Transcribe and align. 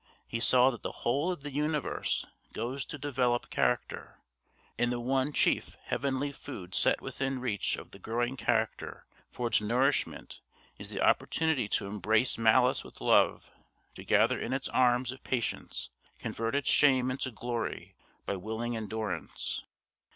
He 0.27 0.39
saw 0.39 0.71
that 0.71 0.81
the 0.81 0.91
whole 1.03 1.31
of 1.31 1.41
the 1.41 1.51
universe 1.51 2.25
goes 2.53 2.85
to 2.85 2.97
develop 2.97 3.51
character, 3.51 4.23
and 4.75 4.91
the 4.91 4.99
one 4.99 5.31
chief 5.31 5.77
heavenly 5.83 6.31
food 6.31 6.73
set 6.73 7.01
within 7.01 7.37
reach 7.39 7.77
of 7.77 7.91
the 7.91 7.99
growing 7.99 8.35
character 8.35 9.05
for 9.29 9.45
its 9.45 9.61
nourishment 9.61 10.41
is 10.79 10.89
the 10.89 11.03
opportunity 11.03 11.67
to 11.67 11.85
embrace 11.85 12.35
malice 12.35 12.83
with 12.83 12.99
love, 12.99 13.51
to 13.93 14.03
gather 14.03 14.37
it 14.39 14.43
in 14.51 14.51
the 14.53 14.69
arms 14.73 15.11
of 15.11 15.23
patience, 15.23 15.91
convert 16.17 16.55
its 16.55 16.71
shame 16.71 17.11
into 17.11 17.29
glory 17.29 17.95
by 18.25 18.35
willing 18.35 18.75
endurance. 18.75 19.61